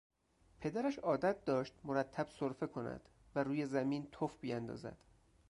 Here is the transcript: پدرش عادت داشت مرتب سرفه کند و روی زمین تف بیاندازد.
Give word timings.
پدرش 0.59 0.99
عادت 0.99 1.45
داشت 1.45 1.73
مرتب 1.83 2.27
سرفه 2.29 2.67
کند 2.67 3.09
و 3.35 3.43
روی 3.43 3.65
زمین 3.65 4.07
تف 4.11 4.37
بیاندازد. 4.41 4.97